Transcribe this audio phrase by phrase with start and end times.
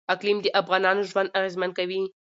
[0.13, 2.01] اقلیم د افغانانو ژوند اغېزمن کوي.